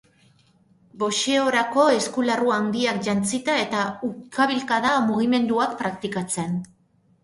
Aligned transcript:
Boxeorako 1.03 1.85
eskularru 1.99 2.55
handiak 2.57 3.03
jantzita 3.11 3.61
eta 3.67 3.87
ukabilkada-mugimenduak 4.11 5.83
praktikatzen. 5.87 6.63